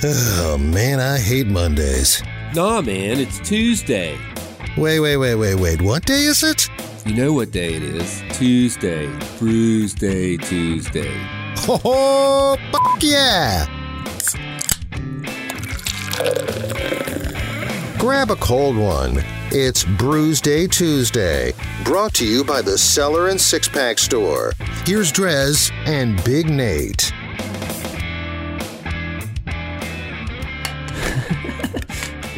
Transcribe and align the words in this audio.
Oh 0.00 0.56
man, 0.60 1.00
I 1.00 1.18
hate 1.18 1.48
Mondays. 1.48 2.22
Nah, 2.54 2.80
man, 2.80 3.18
it's 3.18 3.40
Tuesday. 3.40 4.16
Wait, 4.76 5.00
wait, 5.00 5.16
wait, 5.16 5.34
wait, 5.34 5.56
wait. 5.56 5.82
What 5.82 6.06
day 6.06 6.22
is 6.22 6.44
it? 6.44 6.68
You 7.04 7.14
know 7.16 7.32
what 7.32 7.50
day 7.50 7.74
it 7.74 7.82
is? 7.82 8.22
Tuesday. 8.30 9.10
Brews 9.40 9.94
Day 9.94 10.36
Tuesday. 10.36 11.12
Oh, 11.68 12.56
fuck 12.70 13.02
yeah! 13.02 13.66
Grab 17.98 18.30
a 18.30 18.36
cold 18.36 18.76
one. 18.76 19.24
It's 19.50 19.82
Brews 19.82 20.40
Day 20.40 20.68
Tuesday, 20.68 21.52
brought 21.82 22.14
to 22.14 22.24
you 22.24 22.44
by 22.44 22.62
the 22.62 22.78
Cellar 22.78 23.28
and 23.28 23.40
Six 23.40 23.68
Pack 23.68 23.98
Store. 23.98 24.52
Here's 24.86 25.10
Drez 25.10 25.72
and 25.86 26.22
Big 26.22 26.48
Nate. 26.48 27.12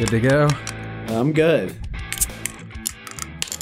Good 0.01 0.09
to 0.09 0.19
go. 0.19 0.49
I'm 1.09 1.31
good. 1.31 1.75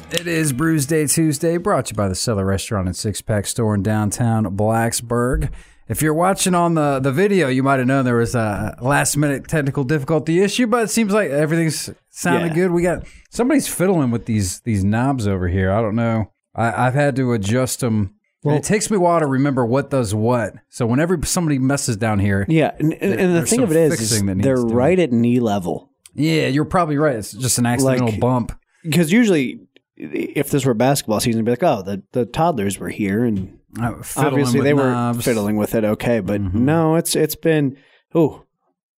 It 0.10 0.26
is 0.26 0.54
Brews 0.54 0.86
Day 0.86 1.06
Tuesday, 1.06 1.58
brought 1.58 1.88
to 1.88 1.92
you 1.94 1.98
by 1.98 2.08
the 2.08 2.16
Cellar 2.16 2.46
Restaurant 2.46 2.88
and 2.88 2.96
Six 2.96 3.20
Pack 3.20 3.46
Store 3.46 3.76
in 3.76 3.84
downtown 3.84 4.46
Blacksburg. 4.56 5.52
If 5.90 6.02
you're 6.02 6.14
watching 6.14 6.56
on 6.56 6.76
the, 6.76 7.02
the 7.02 7.12
video, 7.12 7.50
you 7.50 7.62
might 7.62 7.80
have 7.80 7.88
known 7.90 8.06
there 8.06 8.16
was 8.16 8.36
a 8.36 8.78
last 8.80 9.18
minute 9.18 9.50
technical 9.50 9.84
difficulty 9.84 10.40
issue, 10.42 10.66
but 10.66 10.84
it 10.84 10.88
seems 10.88 11.12
like 11.12 11.30
everything's 11.30 11.90
sounding 12.10 12.52
Yeah. 12.52 12.56
good. 12.56 12.72
We 12.72 12.84
got 12.84 13.06
somebody's 13.30 13.68
fiddling 13.68 14.10
with 14.10 14.26
these 14.26 14.62
these 14.62 14.86
knobs 14.86 15.28
over 15.28 15.50
here. 15.50 15.70
I 15.74 15.82
don't 15.82 15.96
know. 15.96 16.32
I, 16.56 16.88
I've 16.88 16.94
had 16.94 17.18
to 17.18 17.34
adjust 17.34 17.82
them. 17.82 18.16
and 18.46 18.54
it 18.56 18.64
takes 18.64 18.90
me 18.90 18.96
a 18.96 19.02
while 19.02 19.20
to 19.20 19.26
remember 19.28 19.66
what 19.66 19.90
does 19.90 20.16
what. 20.16 20.54
So 20.70 20.86
whenever 20.86 21.20
somebody 21.26 21.60
messes 21.60 21.98
down 21.98 22.20
here, 22.20 22.46
Yeah, 22.48 22.72
and, 22.80 22.94
and, 22.94 23.36
the 23.36 23.46
thing 23.46 23.60
of 23.60 23.72
it 23.72 23.76
is, 23.76 24.00
is 24.00 24.10
fixing 24.10 24.28
that 24.28 24.36
needs 24.36 24.46
they're 24.46 24.56
right 24.56 24.98
at 24.98 25.12
knee 25.12 25.42
level. 25.42 25.89
Yeah, 26.20 26.48
you're 26.48 26.66
probably 26.66 26.98
right. 26.98 27.16
It's 27.16 27.32
just 27.32 27.58
an 27.58 27.66
accidental 27.66 28.10
Like- 28.10 28.20
bump. 28.20 28.52
Because 28.84 29.12
usually, 29.12 29.60
if 29.98 30.50
this 30.52 30.66
were 30.66 30.74
basketball 30.74 31.20
season, 31.20 31.40
it'd 31.40 31.46
be 31.46 31.52
like, 31.52 31.64
oh, 31.64 31.82
the, 31.82 32.02
the 32.14 32.26
toddlers 32.26 32.80
were 32.80 32.90
here, 32.90 33.26
and 33.26 33.58
Uh, 33.80 34.02
fiddling 34.02 34.28
obviously 34.34 34.60
with 34.60 34.66
they 34.66 34.74
were 34.74 34.92
knobs. 34.92 35.26
fiddling 35.26 35.58
with 35.58 35.76
it 35.76 35.84
okay. 35.84 36.20
But 36.22 36.42
Mhm. 36.42 36.54
no, 36.56 36.96
it's 36.96 37.16
it's 37.16 37.36
been 37.36 37.76
oh, 38.16 38.44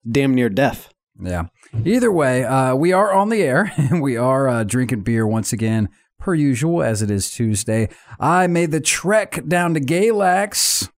damn 0.10 0.34
near 0.36 0.50
deaf. 0.50 0.90
Yeah. 1.22 1.46
Either 1.86 2.12
way, 2.12 2.44
uh, 2.46 2.76
we 2.76 2.94
are 2.94 3.12
on 3.14 3.30
the 3.30 3.42
air 3.44 3.72
and 3.78 4.02
we 4.02 4.16
are 4.18 4.48
uh, 4.48 4.64
drinking 4.64 5.02
beer 5.02 5.26
once 5.28 5.52
again, 5.54 5.90
per 6.20 6.34
usual, 6.36 6.82
as 6.84 7.02
it 7.02 7.10
is 7.12 7.30
Tuesday. 7.32 7.90
I 8.20 8.48
made 8.48 8.72
the 8.72 8.80
trek 8.82 9.44
down 9.48 9.74
to 9.74 9.80
Galax 9.82 10.90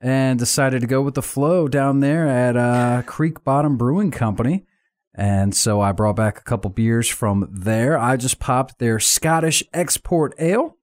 and 0.00 0.38
decided 0.38 0.80
to 0.80 0.86
go 0.86 1.02
with 1.02 1.14
the 1.14 1.22
flow 1.22 1.68
down 1.68 2.00
there 2.00 2.26
at 2.26 2.56
uh, 2.56 3.02
Creek 3.06 3.42
Bottom 3.44 3.76
Brewing 3.76 4.10
Company. 4.10 4.64
And 5.14 5.54
so 5.54 5.80
I 5.80 5.92
brought 5.92 6.16
back 6.16 6.38
a 6.38 6.42
couple 6.42 6.70
beers 6.70 7.08
from 7.08 7.48
there. 7.52 7.98
I 7.98 8.16
just 8.16 8.38
popped 8.38 8.78
their 8.78 8.98
Scottish 8.98 9.62
Export 9.74 10.34
Ale, 10.38 10.76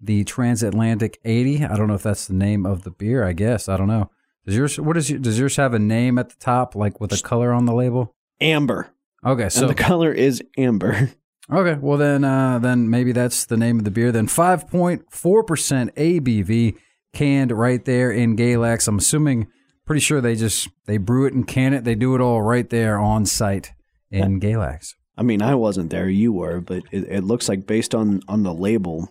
the 0.00 0.24
Transatlantic 0.24 1.18
80. 1.24 1.64
I 1.64 1.76
don't 1.76 1.88
know 1.88 1.94
if 1.94 2.02
that's 2.02 2.26
the 2.26 2.34
name 2.34 2.66
of 2.66 2.82
the 2.84 2.90
beer, 2.90 3.24
I 3.24 3.32
guess. 3.32 3.68
I 3.68 3.76
don't 3.76 3.88
know. 3.88 4.10
Does 4.46 4.56
yours 4.56 4.80
what 4.80 4.96
is 4.96 5.10
your, 5.10 5.18
does 5.18 5.38
yours 5.38 5.56
have 5.56 5.74
a 5.74 5.78
name 5.78 6.18
at 6.18 6.30
the 6.30 6.36
top 6.36 6.74
like 6.74 7.00
with 7.00 7.12
a 7.12 7.22
color 7.22 7.52
on 7.52 7.66
the 7.66 7.74
label? 7.74 8.14
Amber, 8.40 8.90
Okay, 9.24 9.48
so 9.50 9.62
and 9.62 9.70
the 9.70 9.74
color 9.74 10.12
is 10.12 10.42
amber. 10.56 11.10
okay, 11.52 11.78
well 11.80 11.98
then 11.98 12.24
uh 12.24 12.58
then 12.58 12.88
maybe 12.88 13.12
that's 13.12 13.44
the 13.44 13.56
name 13.56 13.78
of 13.78 13.84
the 13.84 13.90
beer. 13.90 14.12
Then 14.12 14.26
5.4% 14.26 15.04
ABV 15.10 16.76
canned 17.12 17.52
right 17.52 17.84
there 17.84 18.10
in 18.10 18.36
Galax. 18.36 18.88
I'm 18.88 18.98
assuming 18.98 19.48
pretty 19.90 20.00
sure 20.00 20.20
they 20.20 20.36
just 20.36 20.68
they 20.86 20.98
brew 20.98 21.26
it 21.26 21.32
and 21.32 21.48
can 21.48 21.74
it. 21.74 21.82
They 21.82 21.96
do 21.96 22.14
it 22.14 22.20
all 22.20 22.42
right 22.42 22.70
there 22.70 22.96
on 23.00 23.26
site 23.26 23.72
in 24.08 24.38
Galax. 24.38 24.94
I 25.18 25.24
mean, 25.24 25.42
I 25.42 25.56
wasn't 25.56 25.90
there; 25.90 26.08
you 26.08 26.32
were, 26.32 26.60
but 26.60 26.84
it, 26.92 27.08
it 27.08 27.24
looks 27.24 27.48
like 27.48 27.66
based 27.66 27.92
on 27.92 28.20
on 28.28 28.44
the 28.44 28.54
label 28.54 29.08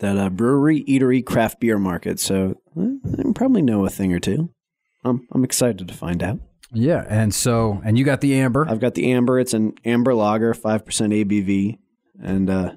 that 0.00 0.18
a 0.18 0.28
brewery, 0.28 0.82
eatery, 0.88 1.24
craft 1.24 1.60
beer 1.60 1.78
market. 1.78 2.18
So 2.18 2.60
eh, 2.76 2.96
I 3.16 3.32
probably 3.32 3.62
know 3.62 3.86
a 3.86 3.90
thing 3.90 4.12
or 4.12 4.18
two. 4.18 4.50
I'm 5.04 5.24
I'm 5.30 5.44
excited 5.44 5.86
to 5.86 5.94
find 5.94 6.20
out. 6.20 6.40
Yeah, 6.72 7.04
and 7.08 7.32
so 7.32 7.80
and 7.84 7.96
you 7.96 8.04
got 8.04 8.20
the 8.20 8.40
amber. 8.40 8.66
I've 8.68 8.80
got 8.80 8.96
the 8.96 9.12
amber. 9.12 9.38
It's 9.38 9.54
an 9.54 9.74
amber 9.84 10.16
lager, 10.16 10.52
five 10.52 10.84
percent 10.84 11.12
ABV, 11.12 11.78
and 12.20 12.50
uh, 12.50 12.72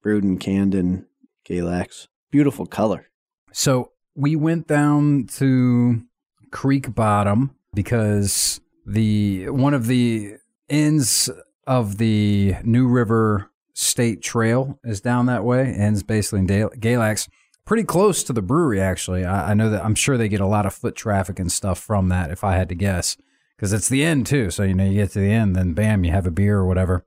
brewed 0.00 0.22
and 0.22 0.38
canned 0.38 0.76
in 0.76 1.06
Galax. 1.44 2.06
Beautiful 2.30 2.66
color. 2.66 3.08
So 3.50 3.90
we 4.14 4.36
went 4.36 4.68
down 4.68 5.26
to 5.38 6.04
Creek 6.54 6.94
Bottom 6.94 7.50
because 7.74 8.60
the 8.86 9.50
one 9.50 9.74
of 9.74 9.88
the 9.88 10.36
ends 10.70 11.28
of 11.66 11.98
the 11.98 12.54
New 12.62 12.86
River 12.88 13.50
State 13.74 14.22
Trail 14.22 14.78
is 14.84 15.00
down 15.00 15.26
that 15.26 15.44
way, 15.44 15.74
ends 15.74 16.04
basically 16.04 16.38
in 16.38 16.46
Galax, 16.46 17.28
pretty 17.66 17.82
close 17.82 18.22
to 18.22 18.32
the 18.32 18.40
brewery. 18.40 18.80
Actually, 18.80 19.24
I, 19.24 19.50
I 19.50 19.54
know 19.54 19.68
that 19.68 19.84
I'm 19.84 19.96
sure 19.96 20.16
they 20.16 20.28
get 20.28 20.40
a 20.40 20.46
lot 20.46 20.64
of 20.64 20.72
foot 20.72 20.94
traffic 20.94 21.40
and 21.40 21.50
stuff 21.50 21.80
from 21.80 22.08
that. 22.10 22.30
If 22.30 22.44
I 22.44 22.54
had 22.54 22.68
to 22.68 22.76
guess, 22.76 23.16
because 23.56 23.72
it's 23.72 23.88
the 23.88 24.04
end 24.04 24.26
too. 24.26 24.50
So 24.50 24.62
you 24.62 24.74
know, 24.74 24.84
you 24.84 24.94
get 24.94 25.10
to 25.10 25.20
the 25.20 25.32
end, 25.32 25.56
then 25.56 25.74
bam, 25.74 26.04
you 26.04 26.12
have 26.12 26.26
a 26.26 26.30
beer 26.30 26.58
or 26.58 26.66
whatever. 26.66 27.04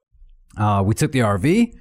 Uh, 0.58 0.84
we 0.86 0.94
took 0.94 1.14
the 1.14 1.20
RV, 1.20 1.74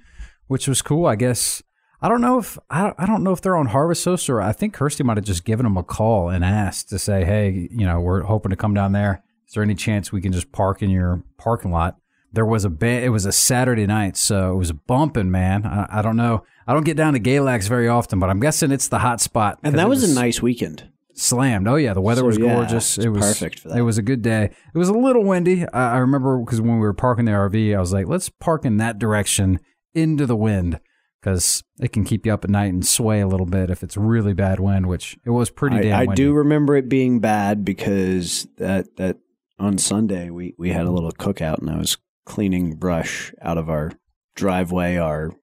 which 0.46 0.68
was 0.68 0.82
cool. 0.82 1.06
I 1.06 1.16
guess 1.16 1.64
I 2.02 2.08
don't 2.08 2.20
know 2.20 2.38
if 2.38 2.58
I, 2.70 2.92
I 2.98 3.06
don't 3.06 3.22
know 3.24 3.32
if 3.32 3.40
they're 3.40 3.56
on 3.56 3.66
Harvest 3.66 4.04
Host 4.04 4.28
or 4.28 4.40
I 4.40 4.52
think 4.52 4.74
Kirsty 4.74 5.02
might 5.02 5.16
have 5.16 5.24
just 5.24 5.44
given 5.44 5.64
them 5.64 5.76
a 5.76 5.82
call 5.82 6.28
and 6.28 6.44
asked 6.44 6.90
to 6.90 6.98
say, 6.98 7.24
hey, 7.24 7.68
you 7.70 7.86
know, 7.86 8.00
we're 8.00 8.22
hoping 8.22 8.50
to 8.50 8.56
come 8.56 8.74
down 8.74 8.92
there. 8.92 9.22
Is 9.48 9.54
there 9.54 9.62
any 9.62 9.74
chance 9.74 10.12
we 10.12 10.20
can 10.20 10.32
just 10.32 10.52
park 10.52 10.82
in 10.82 10.90
your 10.90 11.22
parking 11.38 11.70
lot? 11.70 11.96
There 12.32 12.44
was 12.44 12.64
a 12.64 12.70
ba- 12.70 13.02
it 13.02 13.08
was 13.10 13.24
a 13.24 13.32
Saturday 13.32 13.86
night, 13.86 14.16
so 14.16 14.52
it 14.52 14.56
was 14.56 14.72
bumping, 14.72 15.30
man. 15.30 15.64
I, 15.64 15.86
I 16.00 16.02
don't 16.02 16.16
know. 16.16 16.44
I 16.66 16.74
don't 16.74 16.84
get 16.84 16.96
down 16.96 17.14
to 17.14 17.20
Galax 17.20 17.68
very 17.68 17.88
often, 17.88 18.18
but 18.18 18.28
I'm 18.28 18.40
guessing 18.40 18.72
it's 18.72 18.88
the 18.88 18.98
hot 18.98 19.20
spot. 19.20 19.58
And 19.62 19.78
that 19.78 19.86
it 19.86 19.88
was, 19.88 20.02
a 20.10 20.14
nice 20.14 20.42
weekend. 20.42 20.90
slammed. 21.14 21.66
Oh 21.66 21.76
yeah, 21.76 21.94
the 21.94 22.00
weather 22.02 22.20
So, 22.22 22.26
was 22.26 22.36
gorgeous. 22.38 22.98
it's 22.98 23.06
It 23.06 23.10
was 23.10 23.24
perfect 23.24 23.60
for 23.60 23.68
that. 23.68 23.78
It 23.78 23.82
was 23.82 23.96
a 23.96 24.02
good 24.02 24.20
day. 24.20 24.50
It 24.74 24.76
was 24.78 24.88
a 24.90 24.92
little 24.92 25.24
windy. 25.24 25.66
I, 25.68 25.94
I 25.94 25.98
remember 25.98 26.38
because 26.38 26.60
when 26.60 26.74
we 26.74 26.80
were 26.80 26.92
parking 26.92 27.24
the 27.24 27.32
RV, 27.32 27.74
I 27.74 27.80
was 27.80 27.92
like, 27.92 28.06
let's 28.06 28.28
park 28.28 28.64
in 28.66 28.76
that 28.78 28.98
direction 28.98 29.60
into 29.94 30.26
the 30.26 30.36
wind 30.36 30.78
because 31.20 31.62
it 31.80 31.92
can 31.92 32.04
keep 32.04 32.24
you 32.26 32.32
up 32.32 32.44
at 32.44 32.50
night 32.50 32.72
and 32.72 32.86
sway 32.86 33.20
a 33.20 33.26
little 33.26 33.46
bit 33.46 33.70
if 33.70 33.82
it's 33.82 33.96
really 33.96 34.32
bad 34.34 34.60
wind, 34.60 34.86
which 34.86 35.16
it 35.24 35.30
was 35.30 35.50
pretty 35.50 35.80
damn 35.80 35.92
I, 35.98 36.02
I 36.02 36.04
windy. 36.06 36.22
do 36.22 36.32
remember 36.32 36.76
it 36.76 36.88
being 36.88 37.20
bad 37.20 37.64
because 37.64 38.46
that 38.58 38.96
that 38.96 39.18
on 39.58 39.78
Sunday 39.78 40.30
we 40.30 40.54
we 40.58 40.70
had 40.70 40.86
a 40.86 40.90
little 40.90 41.12
cookout 41.12 41.58
and 41.58 41.70
I 41.70 41.78
was 41.78 41.96
cleaning 42.24 42.74
brush 42.76 43.32
out 43.40 43.58
of 43.58 43.68
our 43.70 43.92
driveway, 44.34 44.96
our 44.96 45.34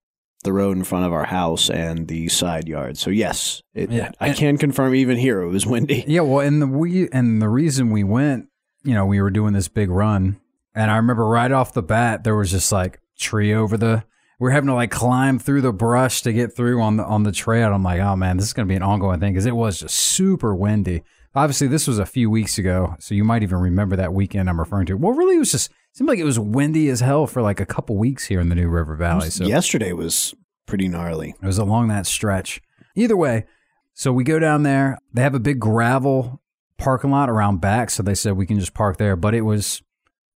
the 0.44 0.53
road 0.53 0.75
in 0.75 0.83
front 0.83 1.06
of 1.06 1.13
our 1.13 1.25
house, 1.25 1.69
and 1.69 2.07
the 2.09 2.28
side 2.28 2.67
yard. 2.67 2.97
So 2.97 3.09
yes, 3.09 3.62
it, 3.73 3.89
Yeah. 3.89 4.12
I 4.19 4.33
can 4.33 4.57
confirm 4.57 4.94
even 4.94 5.17
here 5.17 5.41
it 5.41 5.47
was 5.47 5.66
windy. 5.66 6.03
Yeah, 6.07 6.22
well, 6.22 6.45
and 6.45 6.62
the 6.62 6.67
we 6.67 7.09
and 7.12 7.41
the 7.41 7.47
reason 7.50 7.91
we 7.91 8.03
went, 8.03 8.47
you 8.83 8.94
know, 8.94 9.06
we 9.06 9.22
were 9.22 9.29
doing 9.31 9.53
this 9.53 9.69
big 9.69 9.89
run, 9.89 10.39
and 10.75 10.91
I 10.91 10.97
remember 10.97 11.25
right 11.25 11.51
off 11.51 11.73
the 11.73 11.81
bat 11.83 12.23
there 12.25 12.35
was 12.35 12.51
just 12.51 12.72
like 12.72 13.00
tree 13.17 13.53
over 13.53 13.78
the. 13.78 14.03
We 14.44 14.50
are 14.50 14.52
having 14.52 14.68
to 14.68 14.74
like 14.74 14.92
climb 14.92 15.40
through 15.40 15.62
the 15.62 15.72
brush 15.72 16.22
to 16.24 16.34
get 16.34 16.54
through 16.54 16.81
on 16.81 16.98
the 16.98 17.06
on 17.06 17.24
the 17.24 17.31
trail. 17.31 17.74
I'm 17.74 17.81
like, 17.81 18.02
oh 18.02 18.18
man, 18.18 18.36
this 18.36 18.46
is 18.46 18.52
gonna 18.52 18.66
be 18.66 18.76
an 18.76 18.84
ongoing 18.84 19.22
thing 19.22 19.31
because 19.31 19.46
it 19.46 19.56
was 19.56 19.80
just 19.80 19.96
super 19.96 20.54
windy. 20.54 21.04
Obviously, 21.34 21.68
this 21.68 21.88
was 21.88 21.98
a 21.98 22.06
few 22.06 22.30
weeks 22.30 22.58
ago, 22.58 22.98
so 23.00 23.16
you 23.16 23.24
might 23.24 23.42
even 23.42 23.58
remember 23.59 23.96
that 23.96 24.14
weekend 24.14 24.50
I'm 24.50 24.59
referring 24.59 24.86
to. 24.88 24.96
Well, 24.96 25.14
really, 25.14 25.38
it 25.38 25.40
was 25.40 25.54
just 25.54 25.72
seemed 25.94 26.09
like 26.09 26.20
it 26.20 26.26
was 26.26 26.40
windy 26.40 26.90
as 26.90 27.00
hell 27.00 27.26
for 27.26 27.42
like 27.42 27.62
a 27.62 27.66
couple 27.66 27.96
weeks 27.96 28.26
here 28.26 28.42
in 28.42 28.50
the 28.50 28.56
New 28.56 28.68
River 28.68 28.98
Valley. 28.98 29.30
So 29.30 29.46
Yesterday 29.46 29.94
was 29.94 30.36
pretty 30.66 30.90
gnarly. 30.90 31.36
it 31.42 31.46
was 31.46 31.58
along 31.58 31.88
that 31.88 32.06
stretch. 32.06 32.62
Either 32.98 33.16
way, 33.16 33.46
so 33.94 34.12
we 34.12 34.25
go 34.25 34.40
down 34.40 34.64
there. 34.64 34.98
They 35.14 35.22
have 35.22 35.36
a 35.36 35.40
big 35.40 35.62
gravel 35.62 36.42
parking 36.78 37.12
lot 37.12 37.30
around 37.30 37.62
back, 37.62 37.90
so 37.90 38.04
they 38.04 38.14
said 38.14 38.34
we 38.34 38.46
can 38.46 38.60
just 38.60 38.74
park 38.74 38.98
there. 38.98 39.16
But 39.16 39.36
it 39.36 39.44
was 39.44 39.81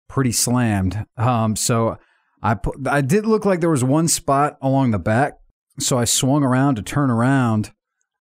pretty 0.07 0.31
slammed. 0.31 1.06
Um, 1.18 1.57
so 1.57 1.98
I 2.42 2.54
put, 2.56 2.88
I 2.88 3.01
did 3.01 3.25
look 3.25 3.45
like 3.45 3.62
there 3.62 3.69
was 3.69 3.84
one 3.84 4.07
spot 4.07 4.57
along 4.62 4.92
the 4.92 5.00
back, 5.00 5.34
so 5.80 5.98
I 5.98 6.06
swung 6.06 6.44
around 6.44 6.75
to 6.75 6.81
turn 6.81 7.10
around 7.10 7.72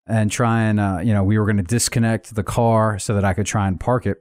and 0.07 0.31
try 0.31 0.63
and 0.63 0.79
uh, 0.79 1.01
you 1.03 1.13
know 1.13 1.25
we 1.25 1.39
were 1.39 1.45
going 1.45 1.57
to 1.57 1.63
disconnect 1.63 2.35
the 2.35 2.43
car 2.43 2.99
so 2.99 3.15
that 3.15 3.25
I 3.25 3.35
could 3.35 3.47
try 3.47 3.69
and 3.69 3.79
park 3.79 4.07
it. 4.07 4.19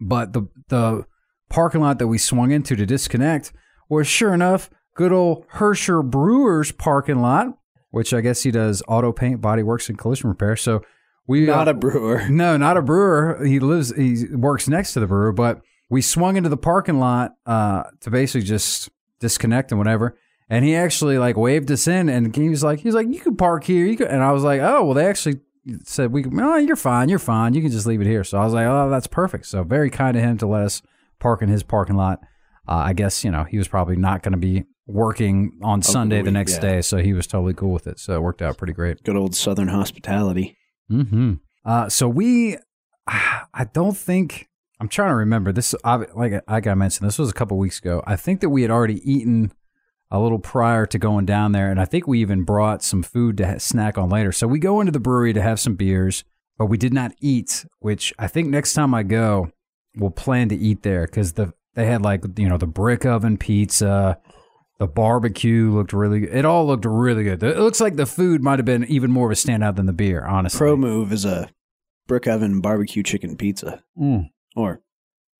But 0.00 0.32
the 0.32 0.48
the 0.68 1.06
parking 1.48 1.80
lot 1.80 1.98
that 1.98 2.08
we 2.08 2.18
swung 2.18 2.50
into 2.50 2.76
to 2.76 2.86
disconnect 2.86 3.52
was 3.88 4.06
sure 4.06 4.34
enough 4.34 4.70
good 4.94 5.12
old 5.12 5.46
Hersher 5.54 6.02
Brewers 6.02 6.72
parking 6.72 7.20
lot, 7.20 7.56
which 7.90 8.12
I 8.12 8.20
guess 8.20 8.42
he 8.42 8.50
does 8.50 8.82
auto 8.88 9.12
paint, 9.12 9.40
body 9.40 9.62
works, 9.62 9.88
and 9.88 9.96
collision 9.96 10.28
repair. 10.28 10.56
So 10.56 10.82
we 11.26 11.46
Not 11.46 11.68
uh, 11.68 11.72
a 11.72 11.74
brewer. 11.74 12.26
no, 12.30 12.56
not 12.56 12.76
a 12.76 12.82
brewer. 12.82 13.44
He 13.44 13.60
lives, 13.60 13.94
he 13.94 14.26
works 14.34 14.66
next 14.66 14.94
to 14.94 15.00
the 15.00 15.06
brewer, 15.06 15.30
but 15.30 15.60
we 15.88 16.02
swung 16.02 16.36
into 16.36 16.48
the 16.48 16.56
parking 16.56 16.98
lot 16.98 17.34
uh, 17.46 17.84
to 18.00 18.10
basically 18.10 18.42
just 18.46 18.90
disconnect 19.20 19.72
and 19.72 19.78
whatever. 19.78 20.16
And 20.50 20.64
he 20.64 20.74
actually 20.74 21.18
like 21.18 21.36
waved 21.36 21.70
us 21.70 21.86
in, 21.86 22.08
and 22.08 22.34
he 22.34 22.48
was 22.48 22.62
like, 22.62 22.80
he 22.80 22.88
was 22.88 22.94
like, 22.94 23.08
you 23.08 23.20
can 23.20 23.36
park 23.36 23.64
here. 23.64 23.84
You 23.84 23.96
can, 23.96 24.06
and 24.06 24.22
I 24.22 24.32
was 24.32 24.42
like, 24.42 24.60
oh, 24.60 24.84
well, 24.84 24.94
they 24.94 25.06
actually 25.06 25.40
said 25.84 26.12
we, 26.12 26.24
oh, 26.24 26.56
you're 26.56 26.76
fine, 26.76 27.08
you're 27.08 27.18
fine. 27.18 27.54
You 27.54 27.60
can 27.60 27.70
just 27.70 27.86
leave 27.86 28.00
it 28.00 28.06
here. 28.06 28.24
So 28.24 28.38
I 28.38 28.44
was 28.44 28.54
like, 28.54 28.66
oh, 28.66 28.88
that's 28.88 29.06
perfect. 29.06 29.46
So 29.46 29.62
very 29.62 29.90
kind 29.90 30.16
of 30.16 30.22
him 30.22 30.38
to 30.38 30.46
let 30.46 30.62
us 30.62 30.82
park 31.18 31.42
in 31.42 31.48
his 31.48 31.62
parking 31.62 31.96
lot. 31.96 32.20
Uh, 32.66 32.82
I 32.86 32.92
guess 32.92 33.24
you 33.24 33.30
know 33.30 33.44
he 33.44 33.58
was 33.58 33.68
probably 33.68 33.96
not 33.96 34.22
going 34.22 34.32
to 34.32 34.38
be 34.38 34.64
working 34.86 35.58
on 35.62 35.82
Sunday 35.82 36.22
the 36.22 36.30
next 36.30 36.54
yeah. 36.54 36.60
day, 36.60 36.82
so 36.82 36.98
he 36.98 37.12
was 37.12 37.26
totally 37.26 37.54
cool 37.54 37.72
with 37.72 37.86
it. 37.86 37.98
So 37.98 38.14
it 38.14 38.22
worked 38.22 38.42
out 38.42 38.56
pretty 38.56 38.72
great. 38.72 39.02
Good 39.04 39.16
old 39.16 39.34
Southern 39.34 39.68
hospitality. 39.68 40.56
Hmm. 40.88 41.34
Uh, 41.64 41.88
so 41.88 42.08
we, 42.08 42.56
I 43.06 43.66
don't 43.72 43.96
think 43.96 44.47
I'm 44.80 44.88
trying 44.88 45.10
to 45.10 45.16
remember 45.16 45.52
this. 45.52 45.74
Like 45.84 46.66
I 46.66 46.74
mentioned, 46.74 47.06
this 47.06 47.18
was 47.18 47.30
a 47.30 47.34
couple 47.34 47.58
weeks 47.58 47.78
ago. 47.78 48.02
I 48.06 48.16
think 48.16 48.40
that 48.40 48.50
we 48.50 48.62
had 48.62 48.70
already 48.70 49.00
eaten 49.10 49.52
a 50.10 50.20
little 50.20 50.38
prior 50.38 50.86
to 50.86 50.98
going 50.98 51.26
down 51.26 51.52
there, 51.52 51.70
and 51.70 51.80
I 51.80 51.84
think 51.84 52.06
we 52.06 52.20
even 52.20 52.44
brought 52.44 52.82
some 52.82 53.02
food 53.02 53.36
to 53.38 53.58
snack 53.60 53.98
on 53.98 54.08
later. 54.08 54.32
So 54.32 54.46
we 54.46 54.58
go 54.58 54.80
into 54.80 54.92
the 54.92 55.00
brewery 55.00 55.32
to 55.32 55.42
have 55.42 55.60
some 55.60 55.74
beers, 55.74 56.24
but 56.56 56.66
we 56.66 56.78
did 56.78 56.94
not 56.94 57.12
eat. 57.20 57.66
Which 57.80 58.12
I 58.18 58.28
think 58.28 58.48
next 58.48 58.74
time 58.74 58.94
I 58.94 59.02
go, 59.02 59.50
we'll 59.96 60.10
plan 60.10 60.48
to 60.50 60.56
eat 60.56 60.82
there 60.82 61.06
because 61.06 61.32
the 61.32 61.52
they 61.74 61.86
had 61.86 62.02
like 62.02 62.24
you 62.36 62.48
know 62.48 62.58
the 62.58 62.66
brick 62.66 63.04
oven 63.04 63.36
pizza. 63.36 64.18
The 64.78 64.86
barbecue 64.86 65.72
looked 65.72 65.92
really 65.92 66.20
good. 66.20 66.32
It 66.32 66.44
all 66.44 66.64
looked 66.64 66.84
really 66.84 67.24
good. 67.24 67.42
It 67.42 67.58
looks 67.58 67.80
like 67.80 67.96
the 67.96 68.06
food 68.06 68.44
might 68.44 68.60
have 68.60 68.66
been 68.66 68.84
even 68.84 69.10
more 69.10 69.26
of 69.26 69.32
a 69.32 69.34
standout 69.34 69.74
than 69.74 69.86
the 69.86 69.92
beer, 69.92 70.24
honestly. 70.24 70.56
Pro 70.56 70.76
move 70.76 71.12
is 71.12 71.24
a 71.24 71.50
brick 72.06 72.28
oven 72.28 72.60
barbecue 72.60 73.02
chicken 73.02 73.36
pizza. 73.36 73.82
Mm. 74.00 74.30
Or 74.58 74.82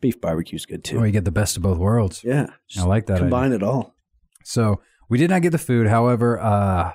beef 0.00 0.20
barbecue's 0.20 0.64
good 0.64 0.84
too. 0.84 1.00
Oh, 1.00 1.04
you 1.04 1.10
get 1.12 1.24
the 1.24 1.32
best 1.32 1.56
of 1.56 1.62
both 1.62 1.78
worlds. 1.78 2.22
Yeah. 2.22 2.46
I 2.78 2.84
like 2.84 3.06
that. 3.06 3.14
idea. 3.14 3.24
Combine 3.24 3.52
it 3.52 3.62
all. 3.62 3.94
So 4.44 4.80
we 5.08 5.18
did 5.18 5.28
not 5.30 5.42
get 5.42 5.50
the 5.50 5.58
food. 5.58 5.88
However, 5.88 6.38
uh, 6.40 6.92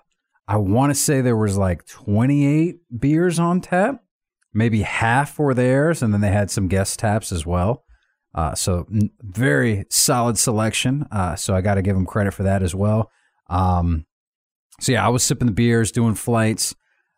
I 0.47 0.57
want 0.57 0.91
to 0.91 0.95
say 0.99 1.21
there 1.21 1.35
was 1.37 1.57
like 1.57 1.85
28 1.85 2.77
beers 2.99 3.39
on 3.39 3.61
tap. 3.61 4.03
Maybe 4.53 4.83
half 4.83 5.37
were 5.39 5.53
theirs, 5.53 6.01
and 6.03 6.13
then 6.13 6.21
they 6.21 6.29
had 6.31 6.51
some 6.51 6.67
guest 6.67 6.99
taps 6.99 7.31
as 7.31 7.45
well. 7.45 7.83
Uh, 8.35 8.53
so 8.55 8.85
n- 8.93 9.09
very 9.19 9.85
solid 9.89 10.37
selection. 10.37 11.05
Uh, 11.11 11.35
so 11.35 11.55
I 11.55 11.61
got 11.61 11.75
to 11.75 11.81
give 11.81 11.95
them 11.95 12.05
credit 12.05 12.33
for 12.33 12.43
that 12.43 12.63
as 12.63 12.73
well. 12.75 13.11
Um, 13.49 14.05
so 14.79 14.91
yeah, 14.91 15.05
I 15.05 15.09
was 15.09 15.23
sipping 15.23 15.47
the 15.47 15.53
beers, 15.53 15.91
doing 15.91 16.15
flights. 16.15 16.73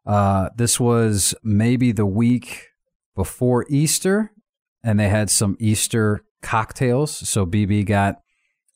Uh, 0.05 0.49
this 0.55 0.79
was 0.79 1.35
maybe 1.43 1.91
the 1.91 2.05
week 2.05 2.67
before 3.15 3.65
Easter, 3.69 4.31
and 4.85 4.99
they 4.99 5.09
had 5.09 5.29
some 5.29 5.57
Easter 5.59 6.23
cocktails. 6.41 7.11
So 7.27 7.45
BB 7.45 7.85
got 7.85 8.21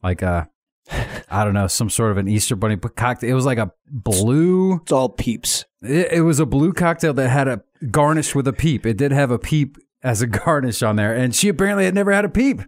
like 0.03 0.21
a 0.21 0.49
I 1.29 1.43
don't 1.43 1.53
know, 1.53 1.67
some 1.67 1.89
sort 1.89 2.11
of 2.11 2.17
an 2.17 2.27
Easter 2.27 2.55
bunny 2.55 2.75
cocktail. 2.77 3.29
It 3.29 3.33
was 3.33 3.45
like 3.45 3.59
a 3.59 3.71
blue. 3.89 4.75
It's 4.81 4.91
all 4.91 5.09
peeps. 5.09 5.65
It, 5.81 6.11
it 6.13 6.21
was 6.21 6.39
a 6.39 6.45
blue 6.45 6.73
cocktail 6.73 7.13
that 7.13 7.29
had 7.29 7.47
a 7.47 7.61
garnish 7.91 8.33
with 8.35 8.47
a 8.47 8.53
peep. 8.53 8.85
It 8.85 8.97
did 8.97 9.11
have 9.11 9.31
a 9.31 9.39
peep 9.39 9.77
as 10.03 10.21
a 10.21 10.27
garnish 10.27 10.81
on 10.81 10.95
there, 10.95 11.13
and 11.13 11.35
she 11.35 11.47
apparently 11.49 11.85
had 11.85 11.93
never 11.95 12.11
had 12.11 12.25
a 12.25 12.29
peep. 12.29 12.61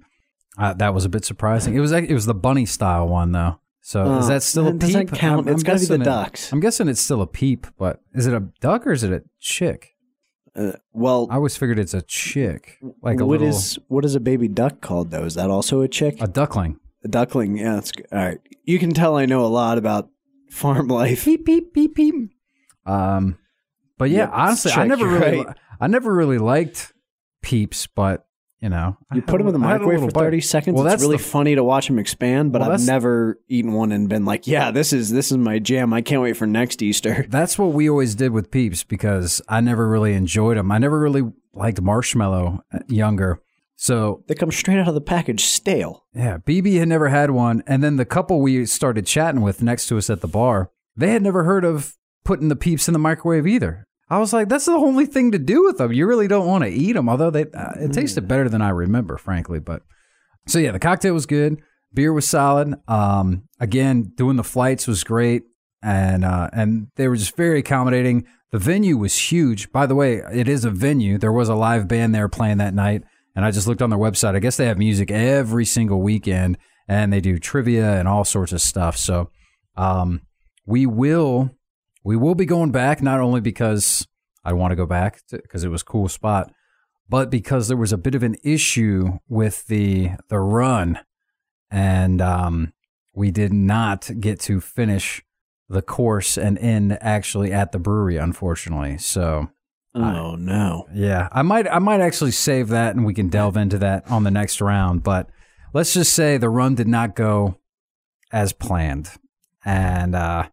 Uh, 0.58 0.74
that 0.74 0.94
was 0.94 1.06
a 1.06 1.10
bit 1.10 1.26
surprising. 1.26 1.74
It 1.76 1.80
was 1.80 1.92
it 1.92 2.12
was 2.12 2.26
the 2.26 2.36
bunny 2.36 2.66
style 2.66 3.08
one 3.08 3.32
though. 3.32 3.60
So 3.84 4.18
is 4.20 4.26
Oh, 4.26 4.28
that 4.28 4.44
still 4.44 4.68
a 4.68 4.74
that 4.74 5.08
peep? 5.08 5.14
count. 5.14 5.50
It's 5.50 5.64
gotta 5.64 5.80
be 5.80 5.86
the 5.86 5.98
guessing 5.98 6.02
it- 6.02 6.06
ducks. 6.06 6.52
I'm 6.54 6.60
guessing 6.60 6.88
it's 6.88 7.02
still 7.02 7.22
a 7.22 7.28
peep, 7.28 7.66
but 7.80 8.02
is 8.14 8.28
it 8.28 8.34
a 8.34 8.42
duck 8.60 8.86
or 8.86 8.92
is 8.92 9.04
it 9.04 9.12
a 9.12 9.24
chick? 9.40 9.96
Uh, 10.56 10.74
well, 10.92 11.28
I 11.32 11.36
always 11.36 11.56
figured 11.56 11.80
it's 11.80 11.94
a 11.94 12.02
chick, 12.02 12.78
like 13.02 13.20
a 13.20 13.26
what 13.26 13.40
little 13.40 13.48
is- 13.56 13.80
what 13.88 14.04
is 14.04 14.16
a 14.16 14.20
baby 14.20 14.48
duck 14.48 14.82
called 14.82 15.12
though? 15.12 15.24
Is 15.24 15.36
that 15.36 15.50
also 15.50 15.82
a 15.82 15.88
chick? 15.88 16.18
a 16.22 16.28
duckling. 16.28 16.78
A 17.04 17.08
duckling. 17.08 17.58
Yeah, 17.58 17.76
that's 17.76 17.92
good. 17.92 18.06
All 18.12 18.20
right. 18.20 18.38
You 18.66 18.78
can 18.78 18.92
tell 18.92 19.18
I 19.18 19.26
know 19.26 19.46
a 19.46 19.48
lot 19.48 19.78
about 19.78 20.10
farm 20.50 20.88
life. 20.90 21.26
beep 21.26 21.46
beep 21.46 21.74
beep 21.74 21.96
beep. 21.96 22.16
Um, 22.86 23.38
but 23.98 24.10
yeah, 24.10 24.20
Yep, 24.26 24.30
honestly, 24.34 24.72
I 24.72 24.76
check, 24.76 24.88
never 24.88 25.10
you're 25.10 25.20
really, 25.20 25.46
right. 25.46 25.58
I 25.80 25.88
never 25.88 26.14
really 26.14 26.38
liked 26.38 26.94
peeps, 27.42 27.88
but 27.88 28.26
you 28.62 28.70
know, 28.70 28.96
You 29.14 29.22
put 29.22 29.40
them 29.40 29.48
in 29.48 29.54
the 29.54 29.60
a- 29.60 29.64
I 29.64 29.72
had 29.72 29.76
a 29.78 29.80
microwave 29.80 30.00
for 30.00 30.06
little 30.06 30.20
bite. 30.22 30.26
30 30.28 30.42
seconds. 30.42 30.76
Well, 30.76 30.86
it's 30.86 30.94
that's 30.94 31.02
really 31.04 31.18
the- 31.18 31.24
funny 31.24 31.56
to 31.56 31.64
watch 31.64 31.88
them 31.88 31.98
expand, 32.00 32.52
but 32.52 32.62
Well, 32.62 32.72
I've 32.72 32.86
never 32.86 33.40
eaten 33.50 33.74
one 33.74 33.92
and 33.92 34.08
been 34.08 34.24
like, 34.26 34.46
yeah, 34.48 34.72
this 34.72 34.94
is 34.94 35.10
this 35.10 35.32
is 35.32 35.38
my 35.38 35.60
jam. 35.60 35.94
I 35.94 36.02
can't 36.02 36.22
wait 36.22 36.38
for 36.38 36.46
next 36.48 36.82
Easter. 36.82 37.26
That's 37.30 37.58
what 37.58 37.74
we 37.74 37.90
always 37.90 38.14
did 38.16 38.32
with 38.32 38.52
peeps 38.52 38.84
because 38.84 39.42
I 39.50 39.62
never 39.62 39.88
really 39.90 40.14
enjoyed 40.14 40.58
them. 40.58 40.72
I 40.72 40.78
never 40.78 41.00
really 41.00 41.24
liked 41.54 41.82
marshmallow 41.82 42.64
uh, 42.74 42.80
younger. 42.88 43.40
So 43.76 44.24
They 44.28 44.36
come 44.36 44.52
straight 44.52 44.78
out 44.78 44.88
of 44.88 44.94
the 44.94 45.02
package 45.02 45.44
stale. 45.46 46.06
yeah, 46.14 46.38
BB 46.38 46.78
had 46.78 46.88
never 46.88 47.10
had 47.10 47.32
one, 47.32 47.64
and 47.66 47.84
then 47.84 47.96
the 47.98 48.06
couple 48.06 48.40
we 48.40 48.66
started 48.68 49.08
chatting 49.08 49.42
with 49.42 49.64
next 49.64 49.88
to 49.88 49.98
us 49.98 50.08
at 50.10 50.22
the 50.22 50.28
bar, 50.28 50.70
they 50.96 51.14
had 51.14 51.24
never 51.24 51.46
heard 51.46 51.66
of 51.66 51.96
putting 52.24 52.48
the 52.50 52.56
peeps 52.56 52.88
in 52.88 52.94
the 52.94 53.00
microwave 53.00 53.48
either. 53.48 53.88
I 54.12 54.20
was 54.20 54.34
like, 54.34 54.50
that's 54.50 54.66
the 54.66 54.74
only 54.74 55.06
thing 55.06 55.32
to 55.32 55.40
do 55.40 55.64
with 55.64 55.78
them. 55.78 55.94
You 55.94 56.06
really 56.06 56.28
don't 56.28 56.46
want 56.46 56.66
to 56.66 56.70
eat 56.70 56.94
them, 56.94 57.08
although 57.08 57.30
they 57.30 57.46
uh, 57.46 57.72
it 57.80 57.94
tasted 57.94 58.28
better 58.28 58.50
than 58.50 58.62
I 58.62 58.68
remember, 58.68 59.18
frankly. 59.18 59.62
But 59.62 59.84
so 60.46 60.60
yeah, 60.60 60.74
the 60.74 60.80
cocktail 60.80 61.14
was 61.14 61.26
good, 61.26 61.62
beer 61.94 62.12
was 62.12 62.28
solid. 62.28 62.76
Um, 62.90 63.44
again, 63.58 64.12
doing 64.18 64.36
the 64.36 64.44
flights 64.44 64.86
was 64.86 65.06
great, 65.06 65.44
and 65.82 66.26
uh, 66.26 66.50
and 66.52 66.88
they 66.98 67.08
were 67.08 67.16
just 67.16 67.38
very 67.38 67.60
accommodating. 67.60 68.26
The 68.52 68.60
venue 68.60 68.98
was 68.98 69.18
huge. 69.18 69.72
By 69.72 69.86
the 69.86 69.96
way, 69.96 70.16
it 70.16 70.50
is 70.50 70.66
a 70.66 70.72
venue. 70.72 71.18
There 71.18 71.32
was 71.32 71.48
a 71.48 71.56
live 71.56 71.88
band 71.88 72.14
there 72.14 72.28
playing 72.28 72.58
that 72.58 72.74
night, 72.74 73.04
and 73.34 73.46
I 73.46 73.52
just 73.52 73.66
looked 73.66 73.82
on 73.82 73.92
their 73.92 73.98
website. 73.98 74.36
I 74.36 74.40
guess 74.40 74.58
they 74.58 74.66
have 74.66 74.78
music 74.78 75.10
every 75.10 75.64
single 75.64 76.02
weekend, 76.02 76.58
and 76.86 77.14
they 77.14 77.22
do 77.22 77.40
trivia 77.40 77.98
and 77.98 78.10
all 78.10 78.26
sorts 78.26 78.52
of 78.52 78.60
stuff. 78.60 78.98
So, 78.98 79.30
um, 79.78 80.24
we 80.66 80.86
will 80.86 81.52
we 82.04 82.16
will 82.16 82.36
be 82.36 82.46
going 82.46 82.72
back 82.72 83.02
not 83.02 83.20
only 83.20 83.42
because 83.42 84.08
I 84.44 84.54
want 84.54 84.72
to 84.72 84.76
go 84.76 84.86
back 84.86 85.22
because 85.30 85.64
it 85.64 85.70
was 85.70 85.82
a 85.82 85.86
cool 85.86 86.08
spot, 86.08 86.52
but 87.08 87.30
because 87.30 87.68
there 87.68 87.78
was 87.78 87.94
a 87.94 87.98
bit 87.98 88.16
of 88.16 88.24
an 88.24 88.36
issue 88.44 89.20
with 89.28 89.68
the 89.68 90.12
the 90.30 90.40
run, 90.40 91.00
and 91.70 92.22
um, 92.22 92.74
we 93.14 93.32
did 93.32 93.54
not 93.54 94.10
get 94.20 94.40
to 94.42 94.60
finish 94.60 95.24
the 95.70 95.82
course 95.82 96.38
and 96.38 96.58
end 96.58 96.98
actually 97.02 97.52
at 97.52 97.72
the 97.72 97.80
brewery, 97.80 98.18
unfortunately. 98.18 98.98
So 98.98 99.50
Oh 99.94 100.36
no. 100.36 100.88
yeah, 100.94 101.28
I 101.32 101.42
might 101.42 101.68
I 101.68 101.80
might 101.80 102.02
actually 102.02 102.32
save 102.32 102.70
that 102.70 102.96
and 102.96 103.06
we 103.06 103.14
can 103.14 103.28
delve 103.28 103.58
into 103.58 103.78
that 103.80 104.10
on 104.10 104.24
the 104.24 104.32
next 104.32 104.62
round. 104.62 105.04
But 105.04 105.30
let's 105.74 105.94
just 105.94 106.14
say 106.14 106.38
the 106.38 106.50
run 106.50 106.76
did 106.76 106.88
not 106.88 107.16
go 107.16 107.58
as 108.32 108.54
planned, 108.54 109.12
and 109.66 110.16
uh, 110.16 110.48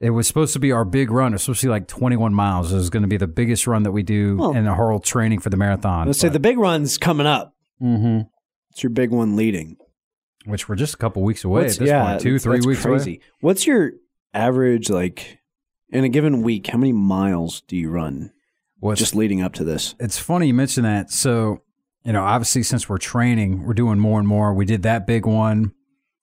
it 0.00 0.10
was 0.10 0.26
supposed 0.26 0.52
to 0.52 0.58
be 0.58 0.72
our 0.72 0.84
big 0.84 1.10
run. 1.10 1.32
It 1.32 1.36
was 1.36 1.42
supposed 1.42 1.60
to 1.62 1.66
be 1.66 1.70
like 1.70 1.88
21 1.88 2.34
miles. 2.34 2.72
It 2.72 2.76
was 2.76 2.90
going 2.90 3.02
to 3.02 3.08
be 3.08 3.16
the 3.16 3.26
biggest 3.26 3.66
run 3.66 3.82
that 3.84 3.92
we 3.92 4.02
do 4.02 4.36
Well- 4.36 4.52
in 4.52 4.64
the 4.64 4.74
whole 4.74 5.00
training 5.00 5.40
for 5.40 5.50
the 5.50 5.56
marathon. 5.56 6.06
Let's 6.06 6.18
say 6.18 6.28
the 6.28 6.40
big 6.40 6.58
run's 6.58 6.98
coming 6.98 7.26
up. 7.26 7.54
hmm 7.78 8.20
It's 8.70 8.82
your 8.82 8.90
big 8.90 9.10
one 9.10 9.36
leading. 9.36 9.76
which 10.44 10.68
we're 10.68 10.76
just 10.76 10.94
a 10.94 10.96
couple 10.98 11.22
weeks 11.22 11.44
away 11.44 11.62
What's- 11.62 11.74
at 11.74 11.80
this 11.80 11.90
point. 11.92 12.06
point, 12.06 12.20
two 12.20 12.38
three 12.38 12.60
weeks 12.60 12.82
crazy. 12.82 13.10
away. 13.14 13.20
What's 13.40 13.66
your 13.66 13.92
average 14.34 14.90
like 14.90 15.38
in 15.90 16.04
a 16.04 16.08
given 16.08 16.42
week? 16.42 16.66
How 16.68 16.78
many 16.78 16.92
miles 16.92 17.62
do 17.62 17.76
you 17.76 17.90
run 17.90 18.30
What's 18.78 19.00
just 19.00 19.14
leading 19.14 19.40
up 19.42 19.54
to 19.54 19.64
this? 19.64 19.94
it's 19.98 20.18
funny 20.18 20.46
you 20.48 20.54
mention 20.54 20.84
that. 20.84 21.10
So, 21.10 21.62
you 22.04 22.12
know, 22.12 22.22
obviously 22.22 22.62
since 22.62 22.88
we're 22.88 22.98
training, 22.98 23.64
we're 23.64 23.74
doing 23.74 23.98
more 23.98 24.18
and 24.20 24.28
more. 24.28 24.52
We 24.54 24.64
did 24.66 24.82
that 24.82 25.06
big 25.06 25.26
one. 25.26 25.72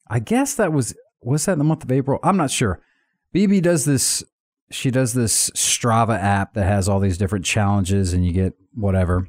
I 0.08 0.20
guess 0.20 0.53
that 0.56 0.72
was 0.72 0.96
was 1.22 1.46
that 1.46 1.53
in 1.53 1.58
the 1.58 1.63
month 1.65 1.84
of 1.84 1.92
April? 1.92 2.20
I'm 2.24 2.38
not 2.38 2.51
sure. 2.51 2.80
BB 3.34 3.62
does 3.62 3.86
this 3.86 4.24
she 4.72 4.90
does 4.90 5.13
this 5.13 5.50
Strava 5.52 6.18
app 6.20 6.54
that 6.56 6.66
has 6.66 6.90
all 6.90 7.00
these 7.00 7.18
different 7.18 7.46
challenges 7.46 8.12
and 8.13 8.25
you 8.25 8.34
get 8.34 8.54
whatever. 8.74 9.28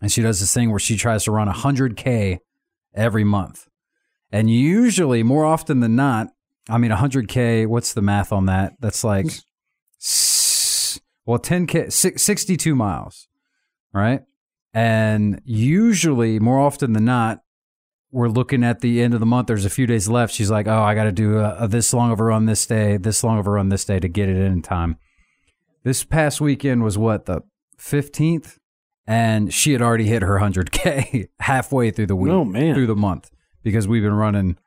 And 0.00 0.10
she 0.10 0.22
does 0.22 0.40
this 0.40 0.54
thing 0.54 0.70
where 0.70 0.78
she 0.78 0.96
tries 0.96 1.24
to 1.24 1.32
run 1.32 1.48
100k 1.48 2.38
every 2.94 3.24
month. 3.24 3.68
And 4.32 4.50
usually 4.50 5.22
more 5.22 5.44
often 5.44 5.80
than 5.80 5.96
not, 5.96 6.28
I 6.68 6.78
mean 6.78 6.90
100k, 6.90 7.66
what's 7.66 7.92
the 7.92 8.02
math 8.02 8.32
on 8.32 8.46
that? 8.46 8.74
That's 8.80 9.04
like 9.04 9.26
well 11.26 11.38
10k 11.38 11.92
62 11.92 12.74
miles 12.74 13.28
right? 13.94 14.22
And 14.74 15.40
usually, 15.44 16.38
more 16.40 16.58
often 16.58 16.92
than 16.92 17.06
not, 17.06 17.40
we're 18.14 18.28
looking 18.28 18.62
at 18.62 18.80
the 18.80 19.02
end 19.02 19.12
of 19.12 19.18
the 19.18 19.26
month. 19.26 19.48
There's 19.48 19.64
a 19.64 19.70
few 19.70 19.86
days 19.86 20.08
left. 20.08 20.32
She's 20.32 20.50
like, 20.50 20.68
"Oh, 20.68 20.82
I 20.82 20.94
got 20.94 21.04
to 21.04 21.12
do 21.12 21.38
a, 21.38 21.56
a 21.64 21.68
this 21.68 21.92
long 21.92 22.12
of 22.12 22.20
a 22.20 22.24
run 22.24 22.46
this 22.46 22.64
day, 22.64 22.96
this 22.96 23.24
long 23.24 23.40
of 23.40 23.46
a 23.46 23.50
run 23.50 23.70
this 23.70 23.84
day 23.84 23.98
to 23.98 24.08
get 24.08 24.28
it 24.28 24.36
in 24.36 24.62
time." 24.62 24.96
This 25.82 26.04
past 26.04 26.40
weekend 26.40 26.84
was 26.84 26.96
what 26.96 27.26
the 27.26 27.42
fifteenth, 27.76 28.60
and 29.04 29.52
she 29.52 29.72
had 29.72 29.82
already 29.82 30.06
hit 30.06 30.22
her 30.22 30.38
hundred 30.38 30.70
k 30.70 31.28
halfway 31.40 31.90
through 31.90 32.06
the 32.06 32.16
week. 32.16 32.32
Oh, 32.32 32.44
man. 32.44 32.74
through 32.74 32.86
the 32.86 32.94
month 32.94 33.30
because 33.64 33.88
we've 33.88 34.02
been 34.02 34.14
running 34.14 34.58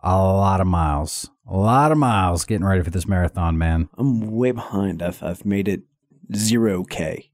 a 0.00 0.16
lot 0.16 0.60
of 0.60 0.68
miles, 0.68 1.28
a 1.46 1.56
lot 1.56 1.90
of 1.90 1.98
miles 1.98 2.44
getting 2.44 2.64
ready 2.64 2.82
for 2.82 2.90
this 2.90 3.08
marathon, 3.08 3.58
man. 3.58 3.88
I'm 3.98 4.30
way 4.30 4.52
behind. 4.52 5.02
I've 5.02 5.22
I've 5.24 5.44
made 5.44 5.66
it 5.66 5.82
zero 6.36 6.84
K. 6.84 7.32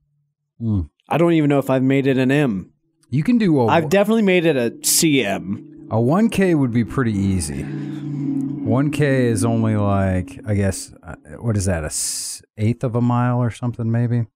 Mm. 0.60 0.88
I 1.10 1.18
don't 1.18 1.34
even 1.34 1.50
know 1.50 1.58
if 1.58 1.68
I've 1.68 1.82
made 1.82 2.06
it 2.06 2.16
an 2.16 2.30
M. 2.30 2.72
You 3.10 3.22
can 3.22 3.38
do 3.38 3.58
a 3.60 3.66
I've 3.66 3.88
definitely 3.88 4.22
made 4.22 4.44
it 4.44 4.56
a 4.56 4.70
CM. 4.82 5.86
A 5.90 5.96
1K 5.96 6.54
would 6.58 6.70
be 6.72 6.84
pretty 6.84 7.12
easy. 7.12 7.62
1K 7.64 9.00
is 9.00 9.44
only 9.44 9.76
like, 9.76 10.38
I 10.46 10.54
guess, 10.54 10.92
uh, 11.02 11.14
what 11.40 11.56
is 11.56 11.64
that, 11.64 11.84
a 11.84 11.86
s- 11.86 12.42
eighth 12.58 12.84
of 12.84 12.94
a 12.94 13.00
mile 13.00 13.38
or 13.38 13.50
something, 13.50 13.90
maybe? 13.90 14.26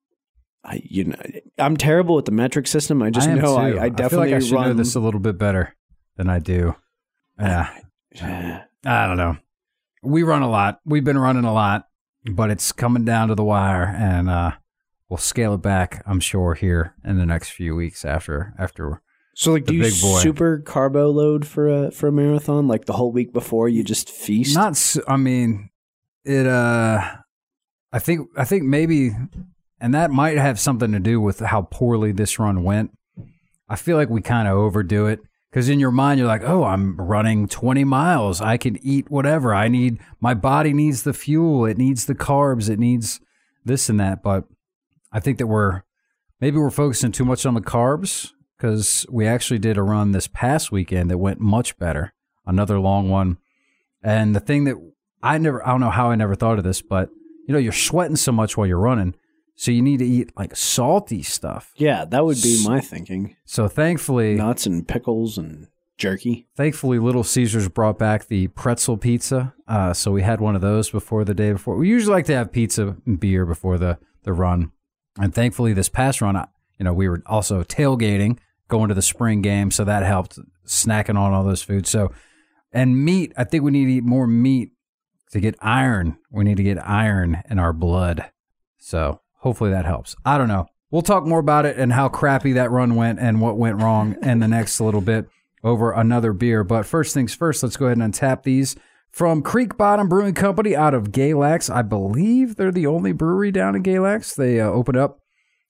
I 0.64 0.80
you 0.84 1.04
know 1.04 1.16
I'm 1.58 1.76
terrible 1.76 2.14
with 2.14 2.24
the 2.24 2.30
metric 2.30 2.68
system. 2.68 3.02
I 3.02 3.10
just 3.10 3.28
am 3.28 3.38
know 3.38 3.56
too. 3.56 3.78
I, 3.78 3.82
I 3.82 3.88
feel 3.88 3.90
definitely 3.96 4.30
like 4.30 4.36
I 4.36 4.38
should 4.46 4.52
run 4.54 4.68
know 4.68 4.74
this 4.74 4.94
a 4.94 5.00
little 5.00 5.18
bit 5.18 5.36
better. 5.36 5.74
than 6.16 6.28
I 6.30 6.38
do. 6.38 6.76
Yeah, 7.40 8.64
I 8.84 9.06
don't 9.06 9.16
know. 9.16 9.36
We 10.02 10.22
run 10.22 10.42
a 10.42 10.48
lot. 10.50 10.80
We've 10.84 11.02
been 11.04 11.18
running 11.18 11.44
a 11.44 11.52
lot, 11.52 11.88
but 12.30 12.50
it's 12.50 12.70
coming 12.70 13.04
down 13.04 13.28
to 13.28 13.34
the 13.34 13.42
wire, 13.44 13.84
and 13.84 14.28
uh, 14.30 14.52
we'll 15.12 15.18
scale 15.18 15.52
it 15.52 15.60
back. 15.60 16.02
I'm 16.06 16.20
sure 16.20 16.54
here 16.54 16.94
in 17.04 17.18
the 17.18 17.26
next 17.26 17.50
few 17.50 17.76
weeks 17.76 18.02
after 18.02 18.54
after. 18.58 19.02
So 19.34 19.52
like, 19.52 19.66
do 19.66 19.74
you 19.74 19.84
super 19.90 20.58
carbo 20.64 21.10
load 21.10 21.46
for 21.46 21.68
a 21.68 21.90
for 21.90 22.08
a 22.08 22.12
marathon? 22.12 22.66
Like 22.66 22.86
the 22.86 22.94
whole 22.94 23.12
week 23.12 23.30
before, 23.30 23.68
you 23.68 23.84
just 23.84 24.08
feast. 24.08 24.54
Not. 24.56 24.70
s- 24.70 24.98
I 25.06 25.18
mean, 25.18 25.68
it. 26.24 26.46
Uh, 26.46 27.02
I 27.92 27.98
think. 27.98 28.26
I 28.38 28.44
think 28.46 28.62
maybe, 28.62 29.10
and 29.78 29.92
that 29.92 30.10
might 30.10 30.38
have 30.38 30.58
something 30.58 30.92
to 30.92 30.98
do 30.98 31.20
with 31.20 31.40
how 31.40 31.68
poorly 31.70 32.12
this 32.12 32.38
run 32.38 32.64
went. 32.64 32.92
I 33.68 33.76
feel 33.76 33.98
like 33.98 34.08
we 34.08 34.22
kind 34.22 34.48
of 34.48 34.56
overdo 34.56 35.06
it 35.08 35.20
because 35.50 35.68
in 35.68 35.78
your 35.78 35.90
mind 35.90 36.18
you're 36.20 36.26
like, 36.28 36.42
oh, 36.44 36.64
I'm 36.64 36.96
running 36.96 37.48
20 37.48 37.84
miles. 37.84 38.40
I 38.40 38.56
can 38.56 38.78
eat 38.82 39.10
whatever 39.10 39.54
I 39.54 39.68
need. 39.68 39.98
My 40.20 40.32
body 40.32 40.72
needs 40.72 41.02
the 41.02 41.12
fuel. 41.12 41.66
It 41.66 41.76
needs 41.76 42.06
the 42.06 42.14
carbs. 42.14 42.70
It 42.70 42.78
needs 42.78 43.20
this 43.62 43.90
and 43.90 44.00
that. 44.00 44.22
But 44.22 44.44
I 45.12 45.20
think 45.20 45.38
that 45.38 45.46
we're 45.46 45.82
maybe 46.40 46.56
we're 46.58 46.70
focusing 46.70 47.12
too 47.12 47.24
much 47.24 47.44
on 47.46 47.54
the 47.54 47.60
carbs 47.60 48.32
because 48.56 49.04
we 49.10 49.26
actually 49.26 49.58
did 49.58 49.76
a 49.76 49.82
run 49.82 50.12
this 50.12 50.28
past 50.28 50.72
weekend 50.72 51.10
that 51.10 51.18
went 51.18 51.40
much 51.40 51.76
better. 51.78 52.12
Another 52.46 52.78
long 52.80 53.08
one. 53.08 53.38
And 54.02 54.34
the 54.34 54.40
thing 54.40 54.64
that 54.64 54.76
I 55.22 55.38
never, 55.38 55.64
I 55.66 55.70
don't 55.70 55.80
know 55.80 55.90
how 55.90 56.10
I 56.10 56.14
never 56.16 56.34
thought 56.34 56.58
of 56.58 56.64
this, 56.64 56.82
but 56.82 57.10
you 57.46 57.52
know, 57.52 57.58
you're 57.58 57.72
sweating 57.72 58.16
so 58.16 58.32
much 58.32 58.56
while 58.56 58.66
you're 58.66 58.78
running. 58.78 59.14
So 59.54 59.70
you 59.70 59.82
need 59.82 59.98
to 59.98 60.06
eat 60.06 60.32
like 60.36 60.56
salty 60.56 61.22
stuff. 61.22 61.72
yeah, 61.76 62.04
that 62.06 62.24
would 62.24 62.40
be 62.42 62.64
my 62.64 62.80
thinking. 62.80 63.36
So 63.44 63.68
thankfully, 63.68 64.34
Nuts 64.34 64.66
and 64.66 64.88
pickles 64.88 65.36
and 65.38 65.68
jerky. 65.98 66.48
thankfully, 66.56 66.98
Little 66.98 67.22
Caesars 67.22 67.68
brought 67.68 67.98
back 67.98 68.26
the 68.26 68.48
pretzel 68.48 68.96
pizza. 68.96 69.54
Uh, 69.68 69.92
so 69.92 70.10
we 70.10 70.22
had 70.22 70.40
one 70.40 70.56
of 70.56 70.62
those 70.62 70.90
before 70.90 71.24
the 71.24 71.34
day 71.34 71.52
before. 71.52 71.76
We 71.76 71.88
usually 71.88 72.14
like 72.14 72.26
to 72.26 72.34
have 72.34 72.50
pizza 72.50 72.96
and 73.06 73.20
beer 73.20 73.44
before 73.44 73.78
the, 73.78 73.98
the 74.24 74.32
run. 74.32 74.72
And 75.20 75.34
thankfully, 75.34 75.72
this 75.72 75.88
past 75.88 76.20
run, 76.20 76.36
you 76.78 76.84
know, 76.84 76.92
we 76.92 77.08
were 77.08 77.22
also 77.26 77.62
tailgating, 77.62 78.38
going 78.68 78.88
to 78.88 78.94
the 78.94 79.02
spring 79.02 79.42
game. 79.42 79.70
So 79.70 79.84
that 79.84 80.02
helped 80.04 80.38
snacking 80.66 81.18
on 81.18 81.32
all 81.32 81.44
those 81.44 81.62
foods. 81.62 81.90
So, 81.90 82.12
and 82.72 83.04
meat, 83.04 83.32
I 83.36 83.44
think 83.44 83.64
we 83.64 83.70
need 83.70 83.86
to 83.86 83.92
eat 83.92 84.04
more 84.04 84.26
meat 84.26 84.70
to 85.32 85.40
get 85.40 85.54
iron. 85.60 86.18
We 86.30 86.44
need 86.44 86.56
to 86.56 86.62
get 86.62 86.78
iron 86.86 87.42
in 87.50 87.58
our 87.58 87.72
blood. 87.72 88.30
So 88.78 89.20
hopefully 89.40 89.70
that 89.70 89.84
helps. 89.84 90.14
I 90.24 90.38
don't 90.38 90.48
know. 90.48 90.66
We'll 90.90 91.02
talk 91.02 91.24
more 91.24 91.38
about 91.38 91.64
it 91.66 91.78
and 91.78 91.92
how 91.92 92.08
crappy 92.08 92.52
that 92.52 92.70
run 92.70 92.96
went 92.96 93.18
and 93.18 93.40
what 93.40 93.56
went 93.56 93.80
wrong 93.80 94.16
in 94.22 94.40
the 94.40 94.48
next 94.48 94.78
little 94.80 95.00
bit 95.00 95.26
over 95.64 95.92
another 95.92 96.32
beer. 96.32 96.64
But 96.64 96.84
first 96.84 97.14
things 97.14 97.34
first, 97.34 97.62
let's 97.62 97.76
go 97.76 97.86
ahead 97.86 97.98
and 97.98 98.12
untap 98.12 98.42
these 98.42 98.76
from 99.12 99.42
Creek 99.42 99.76
Bottom 99.76 100.08
Brewing 100.08 100.34
Company 100.34 100.74
out 100.74 100.94
of 100.94 101.12
Galax. 101.12 101.72
I 101.72 101.82
believe 101.82 102.56
they're 102.56 102.72
the 102.72 102.86
only 102.86 103.12
brewery 103.12 103.52
down 103.52 103.76
in 103.76 103.82
Galax. 103.82 104.34
They 104.34 104.58
uh, 104.58 104.68
opened 104.68 104.96
up 104.96 105.20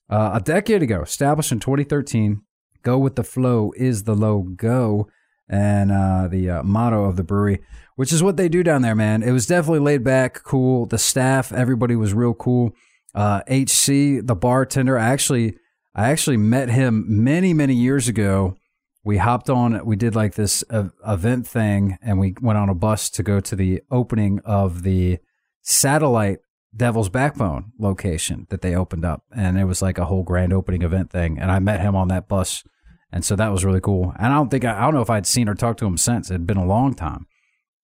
uh, 0.08 0.30
a 0.34 0.40
decade 0.40 0.82
ago, 0.82 1.02
established 1.02 1.50
in 1.50 1.58
2013. 1.58 2.40
Go 2.82 2.98
with 2.98 3.16
the 3.16 3.24
flow 3.24 3.72
is 3.76 4.04
the 4.04 4.14
logo 4.14 5.08
and 5.48 5.90
uh, 5.90 6.28
the 6.28 6.48
uh, 6.48 6.62
motto 6.62 7.04
of 7.04 7.16
the 7.16 7.24
brewery, 7.24 7.60
which 7.96 8.12
is 8.12 8.22
what 8.22 8.36
they 8.36 8.48
do 8.48 8.62
down 8.62 8.82
there, 8.82 8.94
man. 8.94 9.22
It 9.22 9.32
was 9.32 9.46
definitely 9.46 9.80
laid 9.80 10.04
back, 10.04 10.42
cool. 10.44 10.86
The 10.86 10.98
staff, 10.98 11.52
everybody 11.52 11.96
was 11.96 12.14
real 12.14 12.34
cool. 12.34 12.72
Uh, 13.14 13.42
HC, 13.48 14.24
the 14.24 14.36
bartender, 14.40 14.98
I 14.98 15.08
actually, 15.10 15.56
I 15.94 16.10
actually 16.10 16.38
met 16.38 16.70
him 16.70 17.04
many, 17.08 17.52
many 17.52 17.74
years 17.74 18.08
ago. 18.08 18.56
We 19.04 19.18
hopped 19.18 19.50
on, 19.50 19.84
we 19.84 19.96
did 19.96 20.14
like 20.14 20.34
this 20.34 20.62
uh, 20.70 20.88
event 21.06 21.46
thing, 21.46 21.98
and 22.02 22.20
we 22.20 22.34
went 22.40 22.58
on 22.58 22.68
a 22.68 22.74
bus 22.74 23.10
to 23.10 23.22
go 23.22 23.40
to 23.40 23.56
the 23.56 23.82
opening 23.90 24.40
of 24.44 24.84
the 24.84 25.18
satellite 25.62 26.38
Devil's 26.74 27.08
Backbone 27.08 27.72
location 27.78 28.46
that 28.50 28.62
they 28.62 28.74
opened 28.74 29.04
up, 29.04 29.24
and 29.34 29.58
it 29.58 29.64
was 29.64 29.82
like 29.82 29.98
a 29.98 30.06
whole 30.06 30.22
grand 30.22 30.52
opening 30.52 30.82
event 30.82 31.10
thing. 31.10 31.38
And 31.38 31.50
I 31.50 31.58
met 31.58 31.80
him 31.80 31.96
on 31.96 32.08
that 32.08 32.28
bus, 32.28 32.64
and 33.10 33.24
so 33.24 33.36
that 33.36 33.52
was 33.52 33.64
really 33.64 33.80
cool. 33.80 34.14
And 34.18 34.32
I 34.32 34.36
don't 34.36 34.50
think 34.50 34.64
I, 34.64 34.78
I 34.78 34.80
don't 34.82 34.94
know 34.94 35.02
if 35.02 35.10
I'd 35.10 35.26
seen 35.26 35.48
or 35.48 35.54
talked 35.54 35.80
to 35.80 35.86
him 35.86 35.98
since. 35.98 36.30
It 36.30 36.34
had 36.34 36.46
been 36.46 36.56
a 36.56 36.64
long 36.64 36.94
time, 36.94 37.26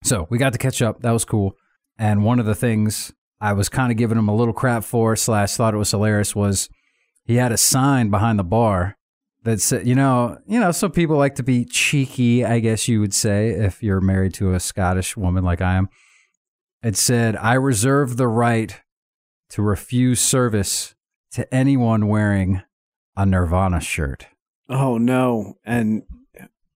so 0.04 0.26
we 0.30 0.38
got 0.38 0.52
to 0.52 0.58
catch 0.58 0.80
up. 0.80 1.02
That 1.02 1.10
was 1.10 1.25
cool. 1.25 1.56
And 1.98 2.25
one 2.25 2.38
of 2.38 2.46
the 2.46 2.54
things 2.54 3.12
I 3.40 3.52
was 3.52 3.68
kind 3.68 3.90
of 3.90 3.98
giving 3.98 4.18
him 4.18 4.28
a 4.28 4.37
little 4.37 4.54
crap 4.54 4.84
for 4.84 5.16
slash 5.16 5.54
thought 5.54 5.75
it 5.75 5.78
was 5.78 5.90
hilarious 5.90 6.34
was 6.34 6.68
he 7.25 7.37
had 7.37 7.52
a 7.52 7.56
sign 7.56 8.08
behind 8.08 8.38
the 8.38 8.44
bar 8.44 8.96
that 9.49 9.61
said, 9.62 9.87
you 9.87 9.95
know, 9.95 10.37
you 10.47 10.61
know, 10.61 10.71
some 10.73 10.90
people 10.93 11.17
like 11.17 11.37
to 11.37 11.43
be 11.43 11.64
cheeky, 11.64 12.45
I 12.45 12.59
guess 12.61 12.87
you 12.87 13.00
would 13.00 13.14
say, 13.14 13.49
if 13.50 13.83
you're 13.83 14.00
married 14.02 14.35
to 14.35 14.52
a 14.55 14.61
Scottish 14.61 15.17
woman 15.17 15.43
like 15.43 15.62
I 15.62 15.75
am. 15.75 15.88
It 16.83 16.97
said, 16.97 17.35
I 17.37 17.55
reserve 17.55 18.19
the 18.19 18.28
right 18.28 18.78
to 19.50 19.62
refuse 19.62 20.21
service 20.21 20.95
to 21.33 21.52
anyone 21.55 22.09
wearing 22.09 22.62
a 23.17 23.25
Nirvana 23.25 23.81
shirt. 23.81 24.26
Oh 24.69 24.99
no! 24.99 25.57
And 25.64 26.02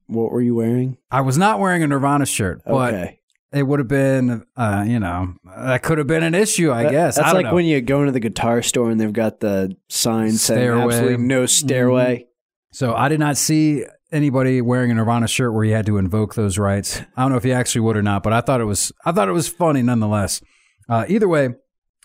what 0.06 0.32
were 0.32 0.40
you 0.40 0.54
wearing? 0.54 0.96
I 1.10 1.20
was 1.20 1.36
not 1.36 1.60
wearing 1.60 1.82
a 1.82 1.86
Nirvana 1.86 2.24
shirt, 2.26 2.62
but 2.66 2.94
okay, 2.94 3.20
it 3.52 3.64
would 3.64 3.80
have 3.80 3.88
been, 3.88 4.46
uh, 4.56 4.84
you 4.88 4.98
know, 4.98 5.34
that 5.44 5.82
could 5.82 5.98
have 5.98 6.06
been 6.06 6.22
an 6.22 6.34
issue, 6.34 6.72
I 6.72 6.84
That- 6.84 6.90
guess. 6.90 7.16
that's 7.16 7.28
I 7.28 7.32
don't 7.32 7.42
like 7.42 7.50
know. 7.50 7.54
when 7.54 7.66
you 7.66 7.80
go 7.82 8.00
into 8.00 8.12
the 8.12 8.20
guitar 8.20 8.62
store 8.62 8.90
and 8.90 8.98
they've 8.98 9.12
got 9.12 9.40
the 9.40 9.76
sign 9.90 10.32
saying 10.32 10.38
Stairway. 10.58 10.84
absolutely 10.94 11.26
no 11.26 11.44
stairway. 11.46 12.26
So 12.72 12.94
I 12.94 13.08
did 13.08 13.20
not 13.20 13.36
see 13.36 13.84
anybody 14.10 14.62
wearing 14.62 14.90
a 14.90 14.94
Nirvana 14.94 15.28
shirt 15.28 15.52
where 15.52 15.64
he 15.64 15.70
had 15.70 15.84
to 15.86 15.98
invoke 15.98 16.34
those 16.34 16.56
rights. 16.58 17.02
I 17.16 17.22
don't 17.22 17.30
know 17.30 17.36
if 17.36 17.44
he 17.44 17.52
actually 17.52 17.82
would 17.82 17.98
or 17.98 18.02
not, 18.02 18.22
but 18.22 18.32
I 18.32 18.40
thought 18.40 18.62
it 18.62 18.64
was 18.64 18.90
I 19.04 19.12
thought 19.12 19.28
it 19.28 19.32
was 19.32 19.48
funny 19.48 19.82
nonetheless. 19.82 20.42
Uh, 20.88 21.04
either 21.06 21.28
way, 21.28 21.50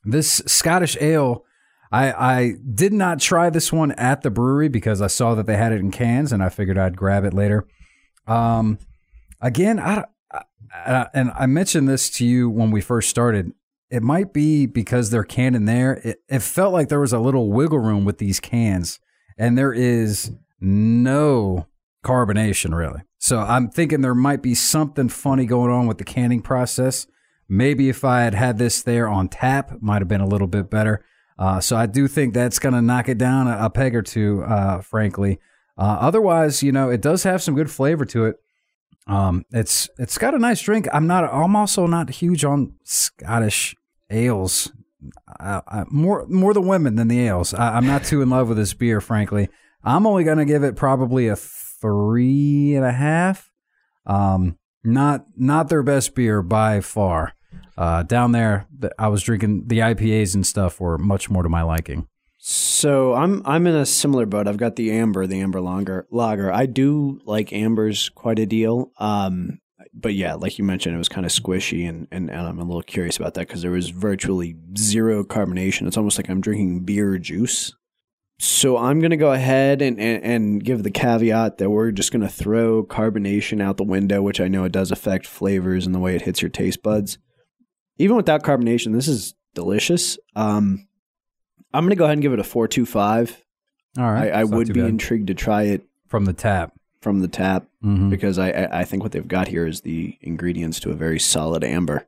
this 0.03 0.41
Scottish 0.45 0.97
ale, 0.99 1.45
I 1.89 2.11
I 2.11 2.53
did 2.73 2.91
not 2.91 3.19
try 3.19 3.49
this 3.49 3.71
one 3.71 3.93
at 3.93 4.21
the 4.21 4.29
brewery 4.29 4.67
because 4.67 5.01
I 5.01 5.07
saw 5.07 5.35
that 5.35 5.45
they 5.45 5.55
had 5.55 5.71
it 5.71 5.79
in 5.79 5.89
cans 5.89 6.33
and 6.33 6.43
I 6.43 6.49
figured 6.49 6.77
I'd 6.77 6.97
grab 6.97 7.23
it 7.23 7.33
later. 7.33 7.65
Um, 8.27 8.77
again, 9.39 9.79
I, 9.79 10.03
I, 10.73 11.07
and 11.13 11.31
I 11.33 11.45
mentioned 11.45 11.87
this 11.87 12.09
to 12.11 12.25
you 12.25 12.49
when 12.49 12.71
we 12.71 12.81
first 12.81 13.09
started. 13.09 13.53
It 13.89 14.03
might 14.03 14.33
be 14.33 14.65
because 14.65 15.11
they're 15.11 15.23
canned 15.23 15.55
in 15.55 15.63
there. 15.63 15.93
It, 16.03 16.21
it 16.27 16.41
felt 16.41 16.73
like 16.73 16.89
there 16.89 16.99
was 16.99 17.13
a 17.13 17.19
little 17.19 17.53
wiggle 17.53 17.79
room 17.79 18.03
with 18.03 18.17
these 18.17 18.41
cans, 18.41 18.99
and 19.37 19.57
there 19.57 19.71
is 19.71 20.33
no 20.59 21.67
carbonation 22.03 22.75
really. 22.75 23.01
So 23.17 23.39
I'm 23.39 23.69
thinking 23.69 24.01
there 24.01 24.15
might 24.15 24.41
be 24.41 24.55
something 24.55 25.09
funny 25.09 25.45
going 25.45 25.71
on 25.71 25.87
with 25.87 25.97
the 25.97 26.03
canning 26.03 26.41
process. 26.41 27.07
Maybe 27.49 27.89
if 27.89 28.03
I 28.03 28.21
had 28.21 28.33
had 28.33 28.57
this 28.57 28.81
there 28.81 29.07
on 29.07 29.29
tap, 29.29 29.81
might 29.81 30.01
have 30.01 30.07
been 30.07 30.21
a 30.21 30.27
little 30.27 30.47
bit 30.47 30.69
better. 30.69 31.03
Uh, 31.39 31.59
so 31.59 31.75
I 31.75 31.85
do 31.85 32.07
think 32.07 32.33
that's 32.33 32.59
going 32.59 32.73
to 32.73 32.81
knock 32.81 33.09
it 33.09 33.17
down 33.17 33.47
a, 33.47 33.65
a 33.65 33.69
peg 33.69 33.95
or 33.95 34.01
two, 34.01 34.43
uh, 34.43 34.81
frankly. 34.81 35.39
Uh, 35.77 35.97
otherwise, 35.99 36.63
you 36.63 36.71
know, 36.71 36.89
it 36.89 37.01
does 37.01 37.23
have 37.23 37.41
some 37.41 37.55
good 37.55 37.69
flavor 37.69 38.05
to 38.05 38.25
it. 38.25 38.37
Um, 39.05 39.45
it's 39.51 39.89
it's 39.97 40.17
got 40.17 40.33
a 40.33 40.39
nice 40.39 40.61
drink. 40.61 40.87
I'm 40.91 41.07
not. 41.07 41.23
I'm 41.31 41.55
also 41.55 41.87
not 41.87 42.09
huge 42.09 42.43
on 42.43 42.73
Scottish 42.83 43.75
ales. 44.09 44.71
I, 45.39 45.61
I, 45.67 45.83
more 45.89 46.25
more 46.27 46.53
the 46.53 46.61
women 46.61 46.95
than 46.95 47.07
the 47.07 47.19
ales. 47.27 47.53
I, 47.53 47.77
I'm 47.77 47.87
not 47.87 48.03
too 48.03 48.21
in 48.21 48.29
love 48.29 48.49
with 48.49 48.57
this 48.57 48.73
beer, 48.73 48.99
frankly. 48.99 49.49
I'm 49.83 50.05
only 50.05 50.23
going 50.23 50.37
to 50.37 50.45
give 50.45 50.63
it 50.63 50.75
probably 50.75 51.27
a 51.27 51.35
three 51.35 52.75
and 52.75 52.85
a 52.85 52.91
half. 52.91 53.51
Um, 54.05 54.57
not 54.83 55.25
not 55.35 55.69
their 55.69 55.83
best 55.83 56.15
beer 56.15 56.41
by 56.41 56.81
far. 56.81 57.33
Uh, 57.77 58.03
down 58.03 58.31
there, 58.31 58.67
I 58.97 59.07
was 59.07 59.21
drinking 59.21 59.67
the 59.67 59.79
IPAs 59.79 60.33
and 60.33 60.45
stuff 60.45 60.79
were 60.79 60.97
much 60.97 61.29
more 61.29 61.43
to 61.43 61.49
my 61.49 61.61
liking. 61.61 62.07
So 62.37 63.13
I'm 63.13 63.41
I'm 63.45 63.67
in 63.67 63.75
a 63.75 63.85
similar 63.85 64.25
boat. 64.25 64.47
I've 64.47 64.57
got 64.57 64.75
the 64.77 64.91
amber, 64.91 65.27
the 65.27 65.41
amber 65.41 65.61
lager. 65.61 66.07
Lager. 66.09 66.51
I 66.51 66.65
do 66.65 67.19
like 67.25 67.51
ambers 67.51 68.09
quite 68.09 68.39
a 68.39 68.45
deal. 68.45 68.91
Um, 68.99 69.59
but 69.93 70.13
yeah, 70.13 70.35
like 70.35 70.57
you 70.57 70.63
mentioned, 70.63 70.95
it 70.95 70.99
was 70.99 71.09
kind 71.09 71.25
of 71.25 71.31
squishy, 71.31 71.89
and, 71.89 72.07
and, 72.11 72.29
and 72.29 72.39
I'm 72.39 72.59
a 72.59 72.63
little 72.63 72.83
curious 72.83 73.17
about 73.17 73.33
that 73.33 73.47
because 73.47 73.63
there 73.63 73.71
was 73.71 73.89
virtually 73.89 74.55
zero 74.77 75.23
carbonation. 75.23 75.87
It's 75.87 75.97
almost 75.97 76.17
like 76.17 76.29
I'm 76.29 76.41
drinking 76.41 76.81
beer 76.81 77.17
juice. 77.17 77.73
So 78.39 78.77
I'm 78.77 78.99
gonna 78.99 79.17
go 79.17 79.31
ahead 79.31 79.81
and, 79.81 79.99
and, 79.99 80.23
and 80.23 80.63
give 80.63 80.83
the 80.83 80.91
caveat 80.91 81.57
that 81.57 81.69
we're 81.71 81.91
just 81.91 82.11
gonna 82.11 82.29
throw 82.29 82.83
carbonation 82.83 83.61
out 83.61 83.77
the 83.77 83.83
window, 83.83 84.21
which 84.21 84.39
I 84.39 84.47
know 84.47 84.63
it 84.63 84.71
does 84.71 84.91
affect 84.91 85.25
flavors 85.25 85.85
and 85.85 85.95
the 85.95 85.99
way 85.99 86.15
it 86.15 86.21
hits 86.21 86.41
your 86.41 86.49
taste 86.49 86.83
buds. 86.83 87.17
Even 87.97 88.15
without 88.15 88.43
carbonation, 88.43 88.93
this 88.93 89.07
is 89.07 89.33
delicious. 89.55 90.19
Um, 90.35 90.87
I'm 91.73 91.83
gonna 91.85 91.95
go 91.95 92.03
ahead 92.05 92.13
and 92.13 92.21
give 92.21 92.33
it 92.33 92.39
a 92.39 92.43
four 92.43 92.67
two 92.67 92.85
five. 92.85 93.43
All 93.97 94.11
right, 94.11 94.31
I, 94.31 94.41
I 94.41 94.43
would 94.43 94.67
be 94.71 94.81
bad. 94.81 94.89
intrigued 94.89 95.27
to 95.27 95.33
try 95.33 95.63
it 95.63 95.83
from 96.07 96.25
the 96.25 96.33
tap. 96.33 96.73
from 97.01 97.21
the 97.21 97.27
tap 97.27 97.65
Mhm. 97.83 98.09
because 98.11 98.37
I, 98.37 98.49
I 98.51 98.79
I 98.81 98.83
think 98.85 99.01
what 99.01 99.11
they've 99.13 99.27
got 99.27 99.47
here 99.47 99.65
is 99.65 99.81
the 99.81 100.17
ingredients 100.21 100.79
to 100.81 100.91
a 100.91 100.95
very 100.95 101.19
solid 101.19 101.63
amber. 101.63 102.07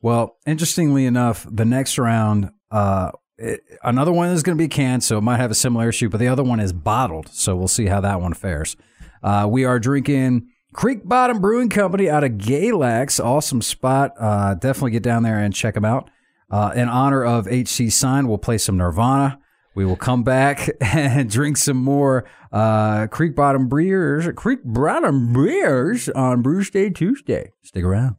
Well, 0.00 0.36
interestingly 0.46 1.04
enough, 1.04 1.46
the 1.50 1.64
next 1.66 1.98
round, 1.98 2.50
uh, 2.70 3.12
it, 3.38 3.62
another 3.82 4.12
one 4.12 4.28
is 4.30 4.42
going 4.42 4.56
to 4.56 4.62
be 4.62 4.68
canned, 4.68 5.04
so 5.04 5.18
it 5.18 5.22
might 5.22 5.38
have 5.38 5.50
a 5.50 5.54
similar 5.54 5.88
issue, 5.88 6.08
but 6.08 6.18
the 6.18 6.28
other 6.28 6.42
one 6.42 6.60
is 6.60 6.72
bottled. 6.72 7.28
So 7.32 7.56
we'll 7.56 7.68
see 7.68 7.86
how 7.86 8.00
that 8.00 8.20
one 8.20 8.34
fares. 8.34 8.76
Uh, 9.22 9.46
we 9.50 9.64
are 9.64 9.78
drinking 9.78 10.48
Creek 10.72 11.00
Bottom 11.04 11.40
Brewing 11.40 11.68
Company 11.68 12.08
out 12.08 12.24
of 12.24 12.32
Galax. 12.32 13.22
Awesome 13.22 13.62
spot. 13.62 14.12
Uh, 14.18 14.54
definitely 14.54 14.92
get 14.92 15.02
down 15.02 15.22
there 15.22 15.38
and 15.38 15.54
check 15.54 15.74
them 15.74 15.84
out. 15.84 16.10
Uh, 16.50 16.72
in 16.76 16.88
honor 16.88 17.24
of 17.24 17.46
HC 17.46 17.90
Sign, 17.90 18.28
we'll 18.28 18.38
play 18.38 18.58
some 18.58 18.76
Nirvana. 18.76 19.38
We 19.74 19.84
will 19.84 19.96
come 19.96 20.22
back 20.22 20.70
and 20.80 21.28
drink 21.30 21.56
some 21.56 21.76
more 21.76 22.24
uh, 22.52 23.08
Creek 23.08 23.34
Bottom 23.34 23.68
Beers, 23.68 24.28
Creek 24.34 24.60
Bottom 24.64 25.32
Beers 25.32 26.08
on 26.08 26.42
Brews 26.42 26.70
Day 26.70 26.90
Tuesday. 26.90 27.52
Stick 27.62 27.84
around. 27.84 28.16